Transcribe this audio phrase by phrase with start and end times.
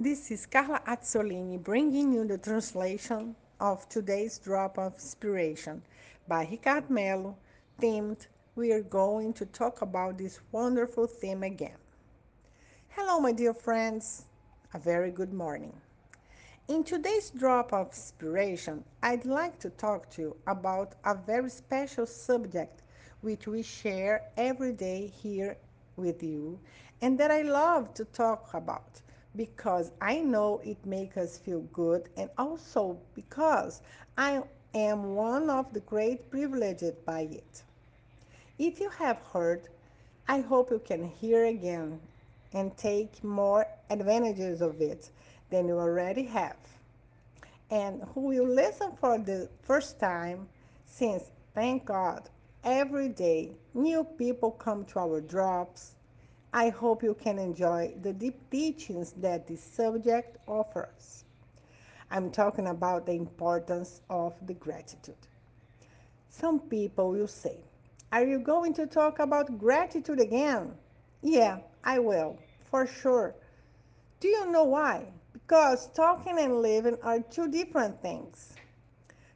[0.00, 5.82] This is Carla Azzolini bringing you the translation of today's Drop of Inspiration
[6.26, 7.36] by Ricardo Melo,
[7.78, 8.26] themed
[8.56, 11.76] We are going to talk about this wonderful theme again.
[12.88, 14.24] Hello, my dear friends.
[14.72, 15.78] A very good morning.
[16.68, 22.06] In today's Drop of Inspiration, I'd like to talk to you about a very special
[22.06, 22.82] subject
[23.20, 25.58] which we share every day here
[25.96, 26.58] with you
[27.02, 29.02] and that I love to talk about
[29.36, 33.80] because I know it makes us feel good and also because
[34.16, 34.42] I
[34.74, 37.62] am one of the great privileged by it.
[38.58, 39.68] If you have heard,
[40.28, 42.00] I hope you can hear again
[42.52, 45.10] and take more advantages of it
[45.50, 46.56] than you already have.
[47.70, 50.48] And who will listen for the first time,
[50.86, 52.28] since, thank God,
[52.64, 55.92] every day new people come to our drops
[56.54, 61.24] I hope you can enjoy the deep teachings that this subject offers.
[62.10, 65.16] I'm talking about the importance of the gratitude.
[66.28, 67.56] Some people will say,
[68.12, 70.74] Are you going to talk about gratitude again?
[71.22, 72.38] Yeah, I will,
[72.70, 73.34] for sure.
[74.20, 75.06] Do you know why?
[75.32, 78.52] Because talking and living are two different things.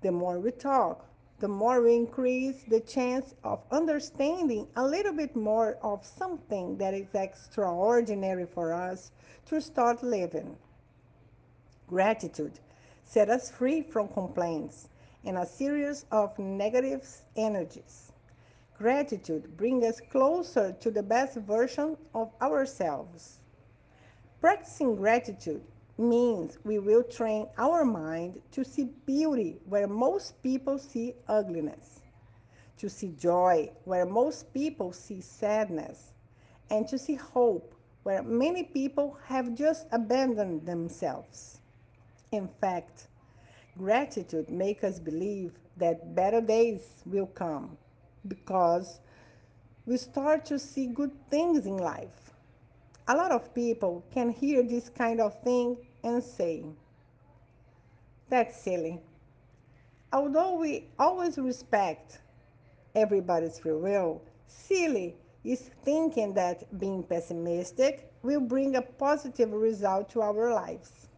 [0.00, 1.06] The more we talk,
[1.40, 6.92] the more we increase the chance of understanding a little bit more of something that
[6.92, 9.10] is extraordinary for us
[9.46, 10.54] to start living.
[11.88, 12.60] Gratitude
[13.04, 14.88] set us free from complaints
[15.24, 18.12] and a series of negative energies.
[18.76, 23.38] Gratitude brings us closer to the best version of ourselves.
[24.42, 25.62] Practicing gratitude
[26.00, 32.00] means we will train our mind to see beauty where most people see ugliness,
[32.78, 36.12] to see joy where most people see sadness,
[36.70, 41.60] and to see hope where many people have just abandoned themselves.
[42.32, 43.08] In fact,
[43.76, 47.76] gratitude makes us believe that better days will come
[48.28, 49.00] because
[49.86, 52.32] we start to see good things in life.
[53.08, 56.64] A lot of people can hear this kind of thing and say,
[58.28, 59.00] That's silly.
[60.12, 62.20] Although we always respect
[62.94, 70.20] everybody's free will, silly is thinking that being pessimistic will bring a positive result to
[70.20, 71.08] our lives.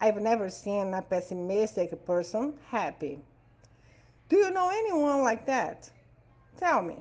[0.00, 3.20] I've never seen a pessimistic person happy.
[4.28, 5.90] Do you know anyone like that?
[6.58, 6.96] Tell me.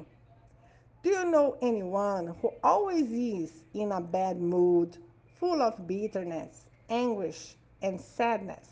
[1.03, 4.97] Do you know anyone who always is in a bad mood,
[5.39, 8.67] full of bitterness, anguish, and sadness,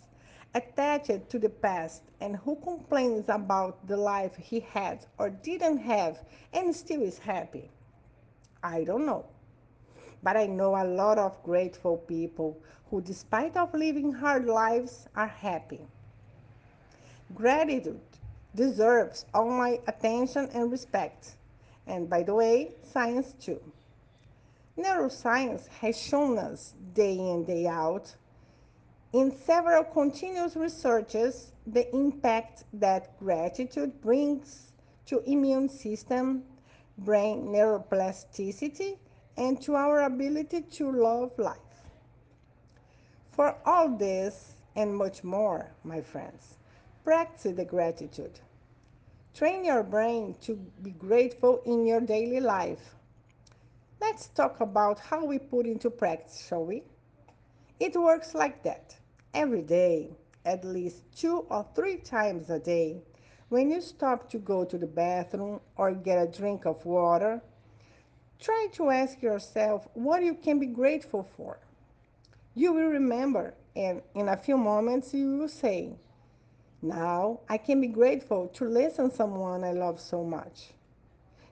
[0.53, 6.19] attached to the past, and who complains about the life he had or didn't have
[6.53, 7.69] and still is happy?
[8.63, 9.25] I don't know.
[10.23, 12.57] But I know a lot of grateful people
[12.89, 15.81] who, despite of living hard lives, are happy.
[17.33, 17.99] Gratitude
[18.55, 21.35] deserves all my attention and respect.
[21.85, 23.61] And by the way, science too.
[24.77, 28.15] Neuroscience has shown us day in, day out,
[29.13, 34.71] in several continuous researches, the impact that gratitude brings
[35.05, 36.43] to immune system,
[36.97, 38.97] brain neuroplasticity,
[39.37, 41.59] and to our ability to love life.
[43.31, 46.55] For all this and much more, my friends,
[47.03, 48.39] practice the gratitude.
[49.33, 52.95] Train your brain to be grateful in your daily life.
[54.07, 56.83] Let's talk about how we put into practice, shall we?
[57.79, 58.95] It works like that.
[59.33, 60.11] Every day,
[60.45, 63.01] at least two or three times a day,
[63.49, 67.41] when you stop to go to the bathroom or get a drink of water,
[68.39, 71.57] try to ask yourself what you can be grateful for.
[72.53, 75.95] You will remember, and in a few moments, you will say,
[76.79, 80.74] Now I can be grateful to listen to someone I love so much.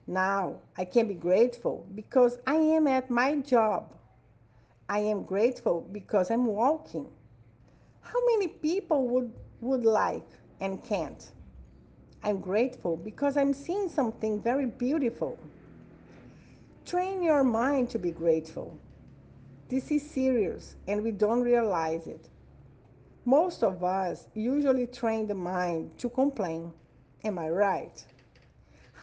[0.06, 3.94] Now I can be grateful because I am at my job.
[4.88, 7.08] I am grateful because I'm walking.
[8.02, 10.26] How many people would, would like
[10.60, 11.30] and can't?
[12.22, 15.38] I'm grateful because I'm seeing something very beautiful.
[16.86, 18.78] Train your mind to be grateful.
[19.68, 22.28] This is serious and we don't realize it.
[23.24, 26.72] Most of us usually train the mind to complain.
[27.24, 28.04] Am I right?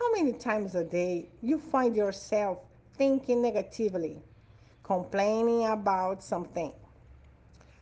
[0.01, 2.57] How many times a day you find yourself
[2.95, 4.18] thinking negatively,
[4.81, 6.74] complaining about something?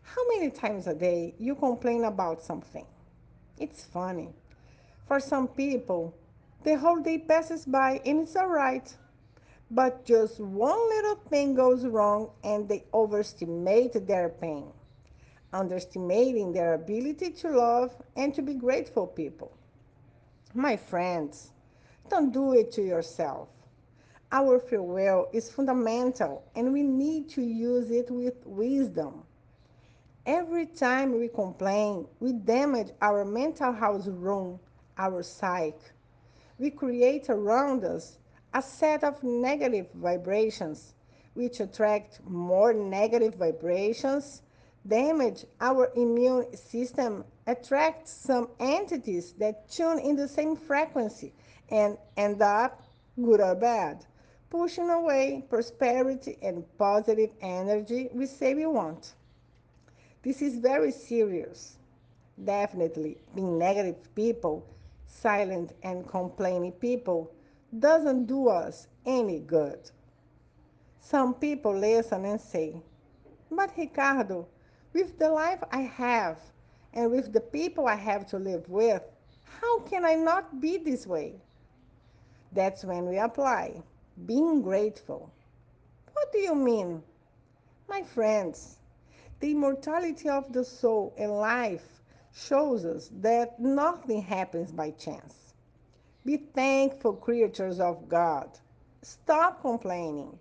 [0.02, 2.86] How many times a day you complain about something?
[3.58, 4.34] It's funny.
[5.08, 6.14] For some people,
[6.66, 8.94] the whole day passes by and it's all right.
[9.72, 14.74] But just one little thing goes wrong and they overestimate their pain,
[15.54, 19.54] underestimating their ability to love and to be grateful people.
[20.54, 21.52] My friends,
[22.10, 23.48] don't do it to yourself.
[24.32, 29.24] Our free will is fundamental and we need to use it with wisdom.
[30.26, 34.60] Every time we complain, we damage our mental house room,
[34.98, 35.78] our psyche.
[36.60, 38.20] We create around us
[38.54, 40.94] a set of negative vibrations,
[41.34, 44.42] which attract more negative vibrations,
[44.88, 51.34] damage our immune system, attract some entities that tune in the same frequency,
[51.72, 52.84] and end up,
[53.22, 54.06] good or bad,
[54.50, 59.14] pushing away prosperity and positive energy we say we want.
[60.24, 61.78] This is very serious.
[62.44, 64.66] Definitely, being negative people,
[65.08, 67.32] silent and complaining people,
[67.80, 69.92] doesn't do us any good.
[71.00, 72.82] Some people listen and say,
[73.52, 74.48] But Ricardo,
[74.94, 76.40] with the life I have
[76.94, 79.04] and with the people I have to live with,
[79.62, 81.36] how can I not be this way?
[82.52, 83.84] That's when we apply
[84.26, 85.32] being grateful.
[86.14, 87.04] What do you mean?
[87.88, 88.78] My friends,
[89.40, 92.02] the immortality of the soul and life
[92.34, 95.54] shows us that nothing happens by chance.
[96.26, 98.50] Be thankful, creatures of God.
[99.02, 100.38] Stop complaining.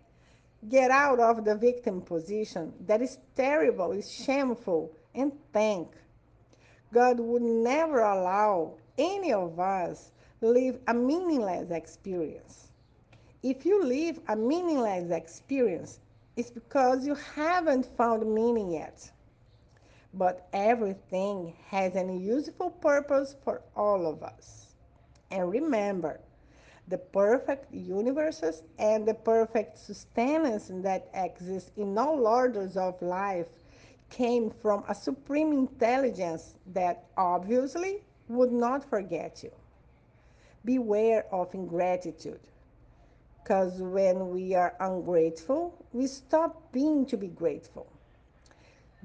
[0.69, 5.89] Get out of the victim position that is terrible, is shameful, and thank.
[6.93, 10.11] God would never allow any of us
[10.41, 12.69] live a meaningless experience.
[13.43, 16.01] If you live a meaningless experience,
[16.37, 19.11] it's because you haven't found meaning yet.
[20.15, 24.75] But everything has a useful purpose for all of us.
[25.31, 26.21] And remember,
[26.89, 33.47] the perfect universes and the perfect sustenance that exists in all orders of life
[34.11, 39.51] came from a supreme intelligence that obviously would not forget you.
[40.65, 42.41] Beware of ingratitude,
[43.43, 47.87] because when we are ungrateful, we stop being to be grateful.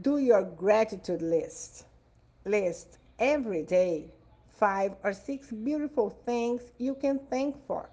[0.02, 1.86] Do your gratitude list.
[2.46, 4.12] List every day
[4.50, 7.90] five or six beautiful things you can thank for.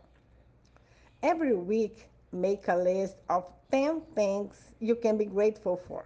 [1.23, 6.05] Every week, make a list of 10 things you can be grateful for.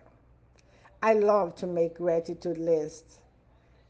[1.02, 3.18] I love to make gratitude lists.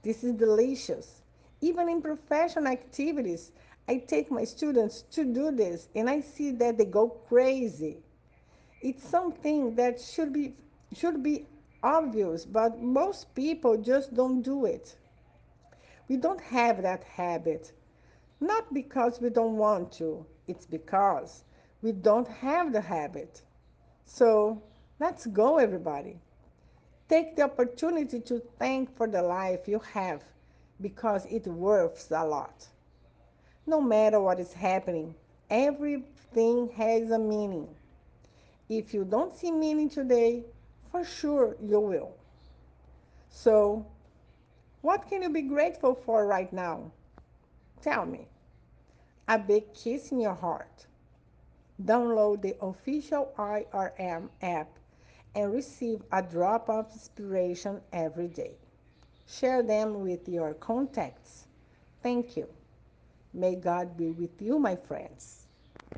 [0.02, 1.23] This is delicious.
[1.64, 3.50] Even in professional activities,
[3.88, 8.02] I take my students to do this and I see that they go crazy.
[8.82, 10.54] It's something that should be
[10.92, 11.46] should be
[11.82, 14.94] obvious, but most people just don't do it.
[16.06, 17.72] We don't have that habit.
[18.40, 21.44] Not because we don't want to, it's because
[21.80, 23.42] we don't have the habit.
[24.04, 24.60] So
[25.00, 26.20] let's go, everybody.
[27.08, 30.22] Take the opportunity to thank for the life you have
[30.80, 32.66] because it worths a lot.
[33.66, 35.14] No matter what is happening,
[35.50, 37.68] everything has a meaning.
[38.68, 40.44] If you don't see meaning today,
[40.90, 42.12] for sure you will.
[43.30, 43.86] So,
[44.82, 46.92] what can you be grateful for right now?
[47.82, 48.28] Tell me.
[49.28, 50.86] A big kiss in your heart.
[51.82, 54.68] Download the official IRM app
[55.34, 58.56] and receive a drop of inspiration every day.
[59.26, 61.46] Share them with your contacts.
[62.02, 62.48] Thank you.
[63.32, 65.43] May God be with you, my friends.